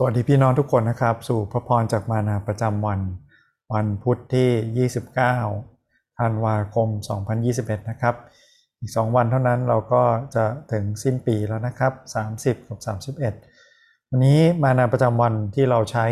[0.00, 3.00] สวัสดีพี่น้องทุกคนนะครับ สู่พระพรจากมานาประจำวัน
[3.72, 6.88] วันพุธที่ 29ธันวาคม
[7.38, 8.14] 2021 นะครับ
[8.80, 10.02] อีก 2 วันเท่านั้นเราก็
[10.34, 11.92] จะถึงสิ้นปีแล้วนะครับ
[12.30, 12.78] 30 กับ
[13.44, 16.06] 31 วันนี้มานาประจำวันที่เราใช้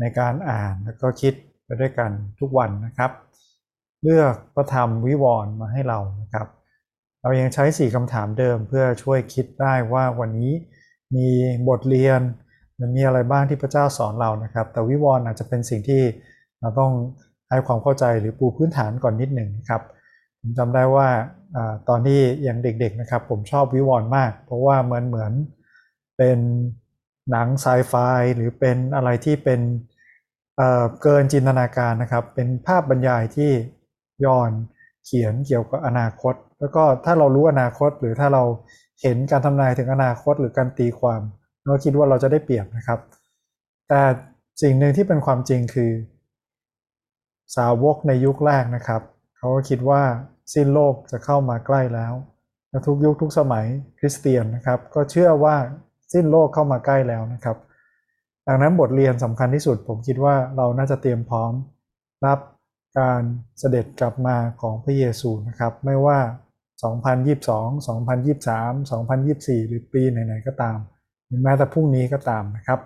[0.00, 2.10] ในการอ่านแล้วก็คิดไปด้วยกัน
[2.40, 3.10] ทุกวันนะครับ
[4.02, 6.46] เลือกพระธรรมวิวรณ์มาให้เรานะครับ
[7.22, 10.52] เรายังใช้ 4คำถามเดิมเพื่อช่วยคิดได้ว่าวันนี้
[11.16, 11.28] มี
[11.68, 12.22] บทเรียน
[12.80, 16.02] มันมีอะไรบ้างที่พระเจ้าสอนเรานะครับ แต่วิวรณ์อาจจะเป็นสิ่งที่
[16.60, 16.92] เราต้อง
[17.50, 19.82] ให้ความเข้าใจหรือปูพื้นฐานก่อนนิดหนึ่งนะครับ
[20.40, 21.08] ผมจำได้ว่า
[21.88, 25.32] ตอนที่ยังเด็กๆนะครับ ผมชอบวิวรณ์มาก เพราะว่าเหมือนเหมือน
[26.16, 26.38] เป็น
[27.30, 27.94] หนังไซไฟ
[28.36, 29.60] หรือเป็นอะไรที่เป็น
[30.56, 33.50] เเกินจินตนาการนะครับ เป็นภาพบรรยายที่
[34.24, 34.50] ย้อน
[35.04, 38.44] เขียนเกี่ยวกับอนาคต แล้วก็ถ้าเรารู้อนาคตหรือถ้าเรา
[39.02, 41.22] เห็นการทำนายถึงอนาคตหรือการตีความ
[41.68, 43.00] เราคิดว่าเราจะได้เปรียบนะครับ
[43.88, 44.02] แต่
[44.62, 45.92] สิ่งหนึ่งที่เป็นความจริงคือ
[47.56, 49.02] สาวกในยุคแรกนะครับ
[49.36, 50.02] เขาก็คิดว่า
[50.54, 52.14] สิ้นโลกจะเข้ามาใกล้แล้ว
[52.70, 53.66] และทุกยุคทุกสมัย
[53.98, 55.56] คริสเตียนนะครับ ก็เชื่อว่า
[56.12, 57.56] สิ้นโลกเข้ามาใกล้แล้วนะครับ
[58.46, 61.52] ดังนั้นบทเรียนสำคัญที่สุด ผมคิดว่าเราน่าจะเตรียมพร้อม
[62.26, 62.38] รับ
[62.98, 63.22] การ
[63.58, 66.18] เสด็จกลับมาของพระเยซูนะครับ ไม่ว่า
[66.82, 70.78] 2022 2023 2024 หรือปีไหนๆก็ตาม
[71.42, 72.80] แม้แต่พรุ่งนี้ก็ตามนะครับ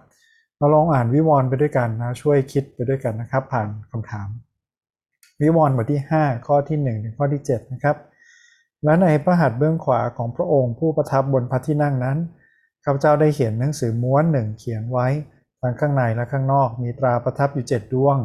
[0.59, 4.29] เราลองอ่านวิวรณ์ไปด้วยกันนะช่วยคิดไปด้วยกันนะครับ ผ่านคำถาม
[5.43, 7.97] วิวรณ์บทที่ 5 ข้อที่1ถึงข้อที่7นะครับ
[8.85, 12.19] และในพระหัตถ์เบื้องขวาของพระองค์ผู้ประทับบนพระที่นั่งนั้น
[12.85, 15.09] ข้าพเจ้าได้เห็นหนังสือม้วนหนึ่งเขียนไว้
[15.61, 18.17] ทั้งข้างในและข้างนอกมีตราประทับอยู่เจ็ดดวง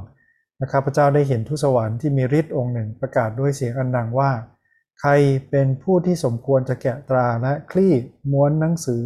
[0.58, 4.32] และข้าพเจ้าได้เห็นทุสวรรค์ที่มีฤทธิ์องค์หนึ่งประกาศด้วยเสียงอันดังว่า
[5.00, 5.12] ใคร
[5.50, 7.94] เป็นผู้ที่สมควรจะแกะตราและคลี่
[8.32, 9.04] ม้วนหนังสือ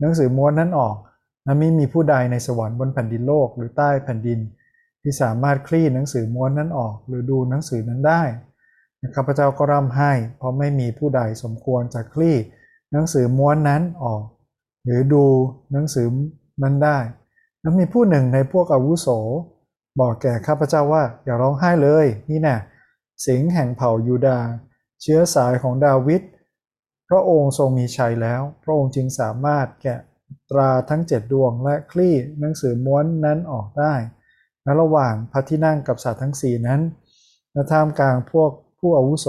[0.00, 0.96] หนังสือม้วนนั้นออก
[1.44, 4.38] และไม่มีผู้ใดในสวรรค์บนแผ่นดินโลกหรือใต้แผ่นดิน
[5.02, 8.22] ที่สามารถคลี่หนังสือม้วนนั้นออก หรือดูหนังสือนั้นได้
[9.16, 12.36] ข้าพเจ้าก็ร่ำไห้ เพราะไม่มีผู้ใดสมควรจะคลี่
[12.92, 14.22] หนังสือม้วนนั้นออก
[14.84, 15.24] หรือดู
[15.72, 16.06] หนังสือ
[16.62, 16.98] นั้นได้
[17.60, 19.08] แล้วมีผู้หนึ่งในพวกอาวุโส
[20.00, 22.56] บอกแก่ข้าพเจ้าว่าอย่าร้องไห้เลย นี่แน่
[23.26, 24.38] สิงแห่งเผ่ายูดา
[25.02, 26.22] เชื้อสายของดาวิด
[27.10, 30.00] พระองค์ทรงมีชัยแล้ว พระองค์จึงสามารถแกะ
[30.50, 33.94] ตราทั้งเจ็ดดวงและคลี่หนังสือม้วนนั้นออกได้
[34.62, 36.80] ในระหว่างพระที่นั่งกับสัตว์ทั้งสี่นั้น
[37.52, 39.26] และท่ามกลางพวกผู้อาวุโส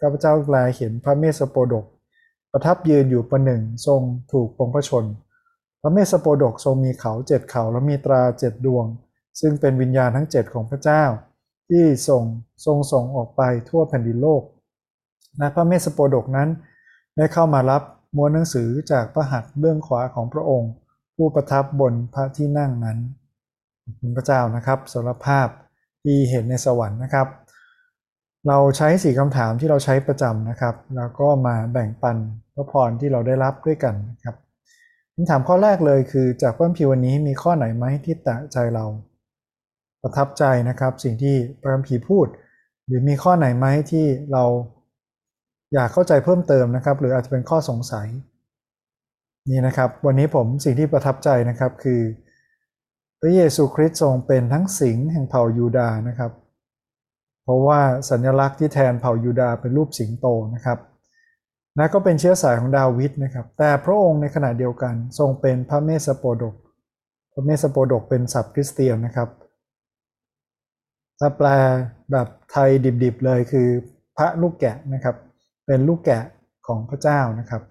[0.00, 1.84] ข้าพเจ้าแลเห็นพระเมสสโปดก
[2.52, 4.00] ประทับยืนอยู่ประหนึ่งทรง
[4.32, 5.04] ถูกปงพระชน
[5.80, 8.84] พระเมสสโปดกทรงมีเขาเจ็ดเขาและมีตราเจ็ดดวง
[9.40, 11.04] ซึ่งเป็นวิญญาณทั้งเจ็ดของพระเจ้า
[11.68, 12.22] ที่ทรง
[12.64, 14.42] ทรงส่งออกไปทั่วแผ่นดินโลก
[15.38, 16.48] และพระเมสสโปดกนั้น
[17.16, 17.82] ได้เข้ามารับ
[18.16, 20.72] ม้วนหนังสือจากพระหัตถ์เบื้องขวาของพระองค์
[21.16, 22.98] ผู้ประทับบนพระที่นั่งนั้น
[24.00, 25.48] คุณพระเจ้านะครับสารภาพ
[26.04, 27.28] ที่เห็นในสวรรค์นะครับ
[28.48, 32.16] เราใช้สี่คำถามที่เราใช้ประจำนะครับ แล้วก็มาแบ่งปัน
[32.54, 34.36] พระพรที่เราได้รับด้วยกันนะครับ
[35.14, 38.86] คำถามข้อแรกเลยคือจากพระคัมภีวันนี้มีข้อไหนไหมที่แตะใจเรา
[40.02, 42.26] ประทับใจนะครับ สิ่งที่พระคัมภีพูด
[42.86, 44.44] หรือมีข้อไหนไหมที่เรา
[45.74, 48.08] อยากเข้าใจเพิ่มเติมนะครับ หรืออาจจะเป็นข้อสงสัย
[49.50, 52.00] นี่นะครับ วันนี้ผมสิ่งที่ประทับใจนะครับคือ
[53.20, 56.32] พระเยซูคริสต์ทรงเป็นทั้งสิงห์แห่งเผ่ายูดานะครับ
[57.44, 60.78] เพราะว่าสัญลักษณ์ที่แทนเผ่ายูดาเป็นรูปสิงโตนะครับ
[61.78, 66.54] นะก็เป็นเชื้อสายของดาวิดนะครับ แต่พระองค์ในขณะเดียวกันทรงเป็นพระเมสโปดก
[67.32, 69.28] พระเมสโปดกเป็นศัพท์คริสเตียนนะครับ
[71.18, 71.48] ถ้าแปล
[72.12, 72.70] แบบไทย
[73.02, 73.68] ดิบๆเลยคือ
[74.16, 75.16] พระลูกแกะนะครับ
[75.66, 76.22] เป็นลูกแกะ
[76.66, 77.62] ของพระเจ้านะครับ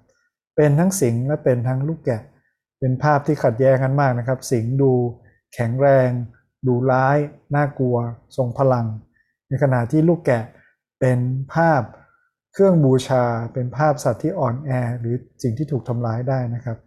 [0.56, 2.22] เป็นทั้งสิงและเป็นทั้งลูกแกะ
[2.80, 4.92] เป็นภาพที่ขัดแย้งกันมากนะครับ สิงดู
[5.54, 6.10] แข็งแรง
[6.68, 7.18] ดูร้าย
[7.56, 7.98] น่ากลัว
[8.38, 8.86] ทรงพลัง
[9.48, 10.44] ในขณะที่ลูกแกะ
[11.00, 11.20] เป็น
[11.54, 11.82] ภาพ
[12.54, 14.70] เครื่องบูชา เป็นภาพสัตว์ที่อ่อนแอ
[15.00, 16.78] หรือสิ่งที่ถูกทำร้ายได้นะครับ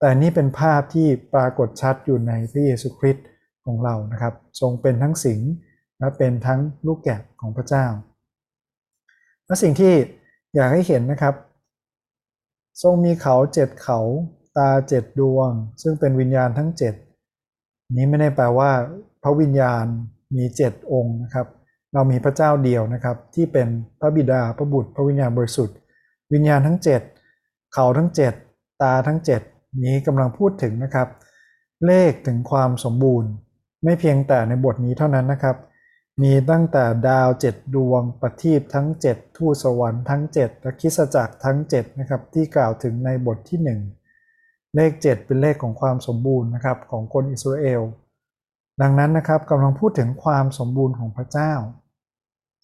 [0.00, 3.26] แต่นี่เป็นภาพที่ปรากฏชัดอยู่ในพระเยซูคริสต์
[3.64, 5.40] ของเรานะครับ ทรงเป็นทั้งสิง
[5.98, 7.86] และเป็นทั้งลูกแกะของพระเจ้า
[9.46, 9.94] และสิ่งที่
[10.54, 11.34] อยากให้เห็นนะครับ
[12.82, 14.00] ทรงมีเขาเจ็ดเขา
[14.56, 15.50] ตาเจ็ดดวง
[15.82, 16.94] ซึ่งเป็นวิญญาณทั้งเจ็ด
[17.96, 18.70] นี้ไม่ได้แปลว่า
[19.22, 19.84] พระวิญญาณ
[20.36, 21.46] มีเจ็ดองค์นะครับ
[21.92, 23.68] เรามีพระเจ้าเดียวนะครับ ที่เป็น
[24.00, 25.76] พระบิดาพระบุตร พระวิญญาณบริสุทธิ์
[26.32, 27.00] วิญญาณทั้งเจ็ด
[27.74, 28.34] เขาทั้งเจ็ด
[28.82, 29.40] ตาทั้งเจ็ด
[29.84, 31.08] นี้กำลังพูดถึงนะครับ
[31.86, 33.30] เลขถึงความสมบูรณ์
[33.84, 35.56] ไม่เพียงแต่ในบทนี้เท่านั้นนะครับ
[36.20, 43.80] มีตั้งแต่ดาวเจ็ดดวง ปฏิบทั้ง7ทูตสวรรค์ทั้ง7และคิสจักรทั้ง7นะครับที่กล่าวถึงในบทที่หนึ่ง
[44.74, 47.82] เลข7เป็นเลขของความสมบูรณ์นะครับของคนอิสราเอล
[48.80, 51.52] ดังนั้นนะครับกำลังพูดถึงความสมบูรณ์ของพระเจ้า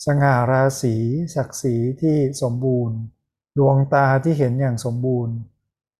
[0.06, 0.96] สง่าราศี
[1.34, 2.96] ศักดิ์ศรีที่สมบูรณ์
[3.58, 5.34] ดวงตาที่เห็นอย่างสมบูรณ์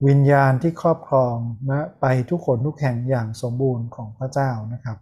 [0.07, 1.37] วิญญาณที่ครอบครอง
[1.69, 4.99] และไปทุกคนทุกแห่งอย่างสมบูรณ์ของพระเจ้านะครับ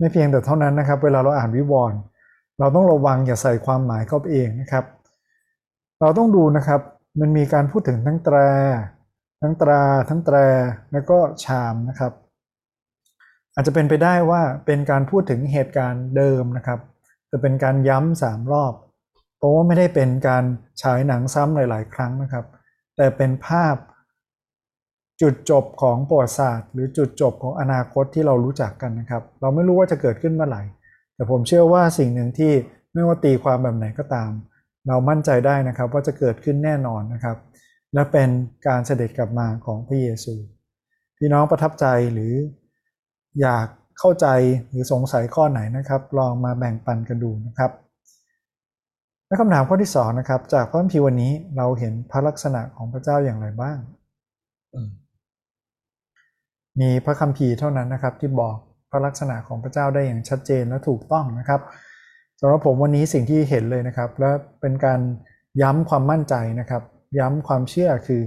[0.00, 1.98] ไม่เพียงแต่เท่านั้นนะครับ เวลาเราอ่านวิวรณ์
[2.58, 4.84] เราต้องระวังอย่าใส่ความหมายเข้าไปเองนะครับ
[6.00, 6.80] เราต้องดูนะครับ
[7.20, 8.36] มันมีการพูดถึงทั้งแตร
[9.42, 10.36] ทั้งตรา ทั้งแตร
[10.92, 12.12] แล้วก็ชามนะครับ
[13.54, 16.80] อาจจะเป็นไปได้ว่าเป็นการพูดถึงเหตุการณ์เดิมนะครับ
[17.28, 18.74] แต่เป็นการย้ำสามรอบ
[19.36, 20.44] เพราะว่าไม่ได้เป็นการ
[20.82, 22.44] ฉายหนังซ้ำหลาย ๆ ครั้งนะครับ
[22.96, 23.74] แต่เป็นภาพ
[25.22, 30.62] จุดจบของประวัติศาสตร์ หรือจุดจบของอนาคตที่เรารู้จักกันนะครับ เราไม่รู้ว่าจะเกิดขึ้นเมื่อไหร่
[31.14, 32.52] แต่ผมเชื่อว่าสิ่งหนึ่งที่
[32.94, 34.30] ไม่ว่าตีความแบบไหนก็ตาม
[34.88, 37.36] เรามั่นใจได้นะครับว่าจะเกิดขึ้นแน่นอนนะครับ
[37.94, 38.28] และเป็น
[38.66, 40.34] การเสด็จกลับมาของพระเยซู
[41.18, 42.34] พี่น้องประทับใจหรือ
[43.40, 43.66] อยาก
[43.98, 44.26] เข้าใจ
[44.68, 47.70] หรือสงสัยข้อไหนนะครับ ลองมาแบ่งปันกันดูนะครับ
[49.26, 53.78] และคำถามข้อที่สองนะครับ จากพระคัมภีร์วันนี้เราเห็นพระลักษณะของพระเจ้าอย่างไรบ้าง
[56.80, 58.56] มีพระคัมภีร์เท่านั้นนะครับ ที่บอก
[58.90, 61.60] พระลักษณะของพระเจ้าได้อย่างชัดเจนและถูกต้องนะครับ
[62.40, 64.30] สำหรับผมวันนี้สิ่งที่เห็นเลยนะครับ และ
[64.60, 65.00] เป็นการ
[65.62, 66.82] ย้ำความมั่นใจนะครับ
[67.18, 68.22] ย้ำความเชื่อคือ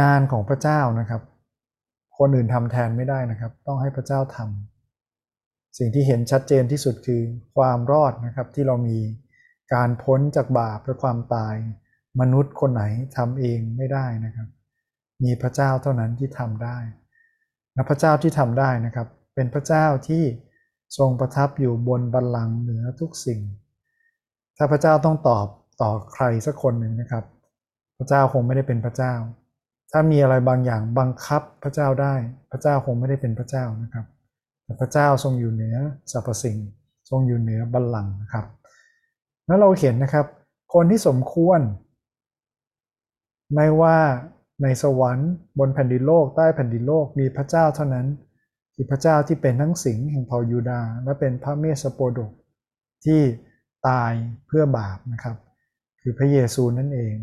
[0.00, 1.22] งานของพระเจ้านะครับ
[2.18, 7.22] คนอื่นทำแทนไม่ได้นะครับ ต้องให้พระเจ้าทำสิ่งที่เห็นชัดเจนที่สุดคือ
[7.56, 8.98] ความรอดนะครับที่เรามี
[9.74, 11.54] การพ้นจากบาปและความตาย
[12.20, 12.84] มนุษย์คนไหน
[13.16, 14.48] ทำเองไม่ได้นะครับ
[15.24, 16.78] มีพระเจ้าเท่านั้นที่ทำได้
[17.74, 20.24] และพระเจ้าที่ทำได้นะครับ เป็นพระเจ้าที่
[20.98, 23.40] ทรงประทับอยู่บนบัลลังก์เหนือทุกสิ่ง
[24.56, 25.46] ถ้าพระเจ้าต้องตอบ
[25.80, 27.24] ต่อใครสักคนหนึ่งนะครับ
[27.98, 29.14] พระเจ้าคงไม่ได้เป็นพระเจ้า
[29.92, 32.14] ถ้ามีอะไรบางอย่างบังคับพระเจ้าได้
[32.50, 34.06] พระเจ้าคงไม่ได้เป็นพระเจ้านะครับ
[34.64, 35.76] แต่พระเจ้าทรงอยู่เหนือ
[36.12, 36.56] สรรพสิ่ง
[37.10, 38.46] ทรงอยู่เหนือบัลลังก์นะครับ
[39.46, 40.26] แล้วเราเห็นนะครับ
[40.74, 41.60] คนที่สมควร
[43.54, 43.98] ไม่ว่า
[44.62, 48.06] ในสวรรค์ บนแผ่นดินโลก ใต้แผ่นดินโลก มีพระเจ้าเท่านั้น
[48.74, 52.32] คือพระเจ้าที่เป็นทั้งสิงห์แห่งเผ่ายูดา และเป็นพระเมสสโปดก
[53.04, 53.20] ที่
[53.88, 54.12] ตาย
[54.46, 55.36] เพื่อบาปนะครับ
[56.00, 57.14] คือพระเยซูนั่นเอง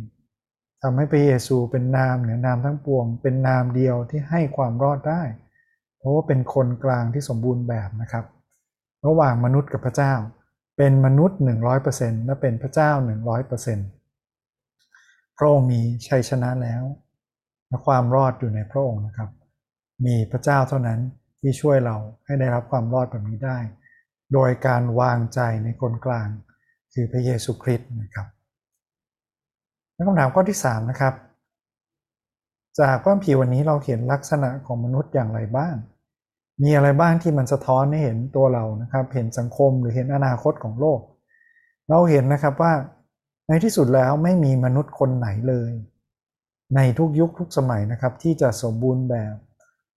[0.81, 5.21] ทำให้พระเยซูเป็นนามเหนือนามทั้งปวง เป็นนามเดียวที่ให้ความรอดได้
[5.97, 8.25] เพราะว่าเป็นคนกลางที่สมบูรณ์แบบนะครับ
[9.05, 10.13] ระหว่างมนุษย์กับพระเจ้า
[10.77, 11.37] เป็นมนุษย์
[11.83, 12.91] 100%และเป็นพระเจ้า
[14.17, 16.83] 100%พระองค์มีชัยชนะแล้ว
[17.71, 19.29] และความรอดอยู่ในพระองค์นะครับ
[20.05, 20.99] มีพระเจ้าเท่านั้น
[21.39, 23.57] ที่ช่วยเราให้ได้รับความรอดแบบนี้ได้
[24.33, 26.27] โดยการวางใจในคนกลาง
[26.93, 28.27] คือพระเยซูคริสต์นะครับ
[30.07, 31.13] คำถามข้อที่3นะครับ
[32.79, 35.75] จากพระผีวันนี้เราเห็นลักษณะของมนุษย์อย่างไรบ้าง
[36.63, 40.99] มีอะไรบ้างที่มันสะท้อนให้เห็นตัวเรานะครับ เห็นสังคมหรือเห็นอนาคตของโลก
[41.89, 42.73] เราเห็นนะครับว่า
[43.47, 45.71] ในที่สุดแล้วไม่มีมนุษย์คนไหนเลย
[46.75, 49.35] ในทุกยุคทุกสมัยนะครับ ที่จะสมบูรณ์แบบ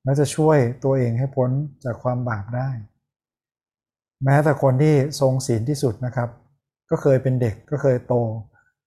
[0.05, 1.51] และจะช่วยตัวเองให้พ้น
[1.85, 2.71] จากความบาปได้
[4.25, 6.29] แม้แต่คนที่ทรงศีลที่สุดนะครับ
[6.91, 8.15] ก็เคยเป็นเด็กก็เคยโต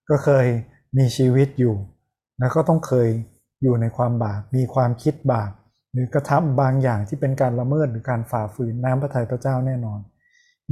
[0.09, 0.47] ก็เคย
[0.97, 1.75] มีชีวิตอยู่
[2.39, 3.09] แล้วก็ต้องเคย
[3.63, 5.51] อยู่ในความบาปมีความคิดบาป
[5.91, 9.99] หรือกระทำบางอย่างที่เป็นการละเมิดหรือการฝ่าฝืนน้ำพระทัยพระเจ้าแน่นอน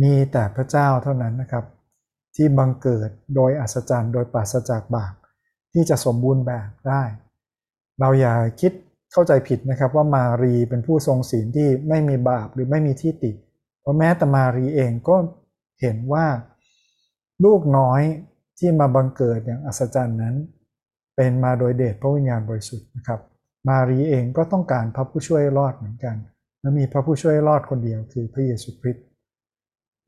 [0.01, 1.65] มีแต่พระเจ้าเท่านั้นนะครับ
[2.35, 5.13] ที่บังเกิดโดยอัศจรรย์โดยปราศจากบาป
[5.75, 7.03] ที่จะสมบูรณ์แบบได้
[7.99, 8.71] เราอย่าคิด
[9.11, 13.31] เข้าใจผิดนะครับว่ามารีเป็นผู้ทรงศีลที่ไม่มีบาปหรือไม่มีที่ติ
[13.81, 15.15] เพราะแม้แต่มารีเองก็
[15.81, 16.25] เห็นว่า
[17.45, 18.01] ลูกน้อย
[18.59, 20.35] ที่มาบังเกิดอย่างอัศจรรย์นั้น
[21.15, 23.19] เป็นมาโดยเดชพระวิญญาณบริสุทธิ์นะครับ
[23.69, 26.15] มารีเองก็ต้องการพระผู้ช่วยรอดเหมือนกัน
[26.61, 29.05] และมีพระผู้ช่วยรอดคนเดียวคือพระเยซูคริสต์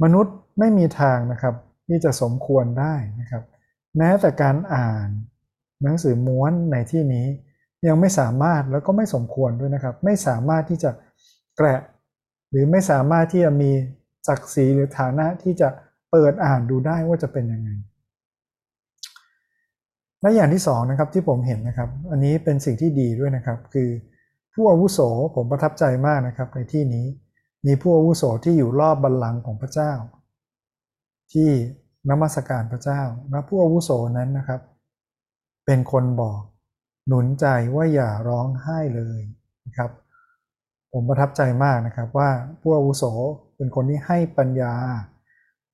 [0.03, 1.55] มนุษย์ไม่มีทางนะครับ
[1.87, 3.43] ที่จะสมควรได้นะครับ
[3.97, 5.09] แม้แต่การอ่าน
[5.83, 7.27] หนังสือม้วนในที่นี้
[7.87, 10.91] ยังไม่สามารถแล้วก็ไม่สมควรด้วยนะครับ ไม่สามารถที่จะ
[11.57, 11.79] แกะ
[12.49, 13.71] หรือไม่สามารถที่จะมี
[14.27, 15.69] ศักดิ์ศรีหรือฐานะที่จะ
[16.11, 17.69] เปิดอ่านดูได้ว่าจะเป็นยังไง
[20.21, 23.89] และอย่างที่สองนะครับที่ผมเห็นนะครับ อันนี้เป็นสิ่งที่ดีด้วยนะครับ คือ
[24.53, 24.99] ผู้อาวุโส
[25.35, 27.05] ผมประทับใจมากนะครับ ในที่นี้
[27.65, 29.91] มีผู้อาวุโสที่อยู่รอบบัลลังก์ของพระเจ้า
[31.33, 31.49] ที่
[32.09, 34.61] นมัสการพระเจ้าและผู้อาวุโสนั้นนะครับ
[35.67, 36.41] เป็นคนบอก
[37.07, 37.45] หนุนใจ
[37.75, 39.19] ว่าอย่าร้องไห้เลย
[39.65, 39.91] นะครับ
[40.91, 43.03] ผมประทับใจมากนะครับว่าผู้อาวุโส
[43.55, 44.73] เป็นคนที่ให้ปัญญา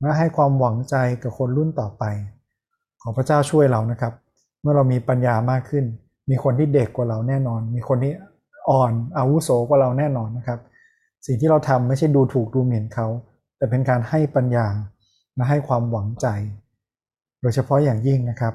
[0.01, 2.03] และให้ความหวังใจกับคนรุ่นต่อไป
[3.01, 4.13] ขอพระเจ้าช่วยเรานะครับ
[4.61, 5.85] เมื่อเรามีปัญญามากขึ้น
[6.29, 8.13] มีคนที่เด็กกว่าเราแน่นอน มีคนที่
[8.69, 10.59] อ่อนอาวุโสกว่าเราแน่นอนนะครับ
[11.25, 13.07] สิ่งที่เราทำไม่ใช่ดูถูกดูหมิ่นเขา
[13.57, 14.67] แต่เป็นการให้ปัญญา
[15.35, 16.27] และให้ความหวังใจ
[17.41, 18.53] โดยเฉพาะอย่างยิ่งนะครับ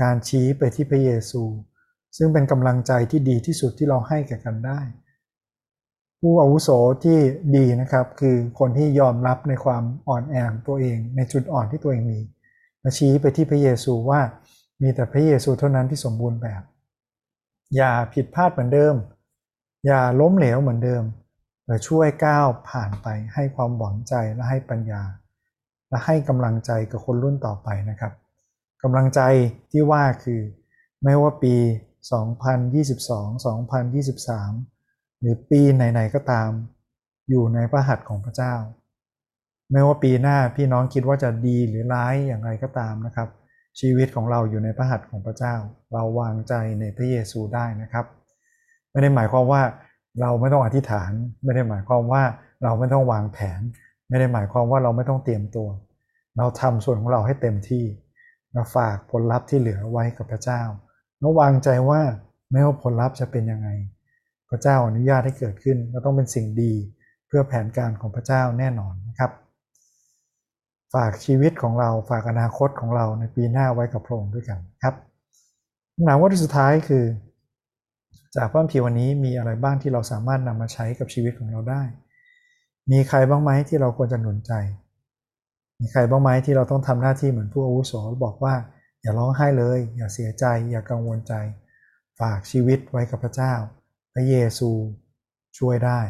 [0.00, 1.42] การชี้ไปที่พระเยซู
[2.16, 4.80] ซึ่งเป็นกำลังใจที่ดีที่สุดที่เราให้แก่กันได้
[6.20, 6.68] ผู้อาวุโส
[7.04, 7.18] ที่
[7.56, 12.20] ดีนะครับคือคนที่ยอมรับในความอ่อนแอของตัวเอง ในจุดอ่อนที่ตัวเองมี
[12.80, 14.20] และชี้ไปที่พระเยซูว่า
[14.82, 16.62] มีแต่พระเยซูเท่านั้นที่สมบูรณ์แบบ
[17.76, 18.94] อย่าผิดพลาดเหมือนเดิม
[19.86, 21.02] อย่าล้มเหลวเหมือนเดิม
[21.66, 25.02] แต่ช่วยก้าวผ่านไปให้ความหวังใจและให้ปัญญา
[25.88, 28.12] และให้กำลังใจกับคนรุ่นต่อไปนะครับ
[28.84, 29.20] กำลังใจ
[29.72, 30.40] ที่ว่าคือ
[31.04, 31.54] ไม่ว่าปี
[32.44, 36.50] 2022 2023 หรือปีไหนๆก็ตาม
[37.30, 38.54] อยู่ในพระหัตถ์ของพระเจ้า
[39.72, 43.28] ไม่ว่าปีหน้าพี่น้องคิดว่าจะดีหรือร้ายอย่างไรก็ตามนะครับ
[43.80, 45.54] ชีวิตของเราอยู่ในพระหัตถ์ของพระเจ้า
[45.92, 48.04] เราวางใจในพระเยซูได้นะครับ
[48.90, 49.62] ไม่ได้หมายความว่า
[50.20, 51.10] เราไม่ต้องอธิษฐาน
[51.44, 52.22] ไม่ได้หมายความว่า
[52.62, 53.60] เราไม่ต้องวางแผน
[54.08, 55.68] ไม่ได้หมายความว่าเราไม่ต้องเตรียมตัว
[56.38, 57.84] เราทำส่วนของเราให้เต็มที่
[58.54, 60.62] เราฝากผลลัพธ์ที่เหลือไว้กับพระเจ้า
[61.18, 62.00] แล้ววางใจว่า
[62.50, 63.68] ไม่ว่าผลลัพธ์จะเป็นยังไง
[64.48, 66.72] พระเจ้าอนุญาตให้เกิดขึ้นก็ต้องเป็นสิ่งดี
[67.26, 69.30] เพื่อแผนการของพระเจ้าแน่นอนนะครับ
[70.94, 74.94] ฝากชีวิตของเราฝากอนาคตของเราในปีหน้าไว้กับพระองค์ด้วยกันครับ
[75.94, 77.04] คำถามว่าที่สุดท้ายคือ
[78.36, 81.82] จากพระคัมภีร์วันนี้มีอะไรบ้างที่เราสามารถนำมาใช้กับชีวิตของเราได้
[82.90, 84.52] มีใครบ้างไหมที่เราควรจะหนุนใจ
[85.80, 87.92] มีใครบ้างไหมที่เราต้องทำหน้าที่เหมือนผู้อาวุโส
[88.24, 88.54] บอกว่า
[89.00, 91.34] อย่าร้องไห้เลย อย่าเสียใจ อย่ากังวลใจ
[92.20, 93.54] ฝากชีวิตไว้กับพระเจ้า
[94.14, 94.70] พระเยซู
[95.58, 96.00] ช่วยได้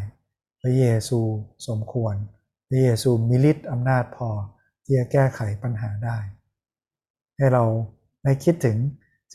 [0.63, 1.21] พระเยซู
[1.69, 2.15] สมควร
[2.69, 4.29] พระเยซูมีฤทธิ์อำนาจพอ
[4.85, 6.19] ที่จะแก้ไขปัญหาได้
[7.37, 7.65] ให้เรา
[8.25, 8.77] ได้คิดถึง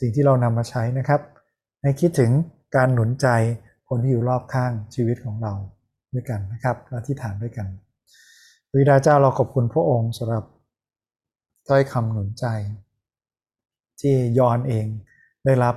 [0.00, 1.20] สิ่งที่เรานำมาใช้นะครับ
[1.82, 2.30] ให้คิดถึง
[2.76, 3.28] การหนุนใจ
[3.88, 5.52] คนที่อยู่รอบข้างชีวิตของเรา
[6.12, 7.68] ด้วยกันนะครับและที่ฐานด้วยกัน
[8.76, 10.44] วิดาเจ้าเราขอบคุณพระองค์สำหรับ
[11.68, 12.46] ถ้อยคำหนุนใจ
[14.00, 14.86] ที่ยอนเอง
[15.44, 15.76] ได้รับ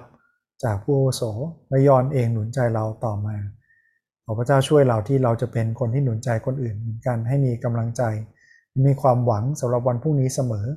[0.64, 1.22] จากผู้โส
[1.70, 3.36] และยอนเองหนุนใจเราต่อมา
[4.26, 8.04] ขอพระเจ้าช่วยเราที่เราจะเป็นคนที่หนุนใจคนอื่นเหมือนกันให้มีกำลังใจ
[8.86, 10.68] มีความหวังสำหรับวันพรุ่งนี้เสมอ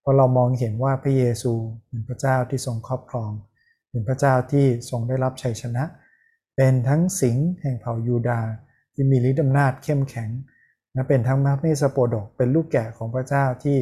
[0.00, 1.52] เพราะเรามองเห็นว่าพระเยซู
[1.88, 3.30] เป็นพระเจ้าที่ทรงครอบครอง
[3.90, 5.84] เป็นพระเจ้าที่ทรงได้รับชัยชนะ
[6.56, 8.48] เป็นทั้งสิงห์แห่งเผ่ายูดาห์
[8.94, 10.30] ที่มีฤทธิ์อำนาจเข้มแข็ง
[10.96, 13.78] และเป็นทั้งมาเมสโปดก เป็นลูกแกะของพระเจ้าที่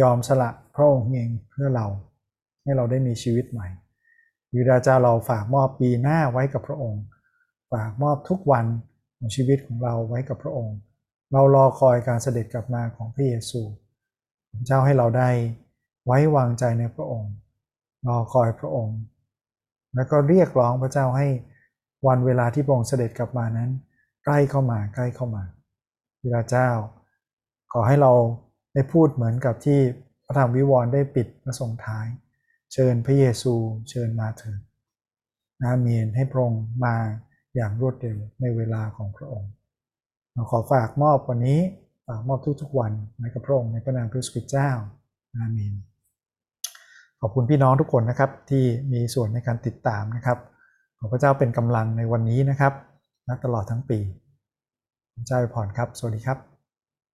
[0.00, 1.86] ยอมสละพระองค์เองเพื่อเรา
[2.62, 3.68] ให้เราได้มีชีวิตใหม่
[4.54, 7.02] ยูดาเจ้าเราฝากมอบปีหน้าไว้กับพระองค์
[7.72, 8.66] ฝากมอบทุกวัน
[9.16, 10.76] ของชีวิตของเราไว้กับพระองค์
[11.32, 13.60] เรารอคอยการเสด็จกลับมาของพระเยซู
[14.66, 15.30] เจ้าให้เราได้
[16.06, 17.32] ไว้วางใจในพระองค์
[18.08, 18.98] รอคอยพระองค์
[19.94, 21.28] แล้วก็เรียกร้องพระเจ้าให้
[22.06, 23.70] วันเวลาที่พระองค์เสด็จกลับมานั้น
[24.24, 25.42] ใกล้เข้ามาใกล้เข้ามา
[26.22, 26.70] พระเจ้า
[27.72, 28.12] ขอให้เรา
[28.74, 29.80] ได้พูดเหมือนกับที่
[30.26, 32.06] พระธรรมวิวรณ์ได้ปิดและส่งท้าย
[32.72, 33.54] เชิญพระเยซู
[33.90, 34.60] เชิญมาเถิด
[35.62, 36.96] อาเมนให้พระองค์มา
[37.54, 39.50] อย่างรวดเร็วในเวลาของพระองค์
[40.32, 41.60] เราขอฝากมอบวันนี้
[42.06, 44.70] ฝากมอบทุกๆวันในกับพระองค์ในพระนามพระสุเจ้า
[45.36, 45.74] อาเมน
[47.20, 50.38] ขอบคุณพี่น้องทุกคนนะครับที่มีส่วนในการติดตามนะครับ
[50.98, 52.72] ขอพระเจ้าเป็นกำลังในวันนี้นะครับ
[53.26, 53.98] และตลอดทั้งปี
[55.26, 56.49] เจ้าพรครับ สวัสดีครับ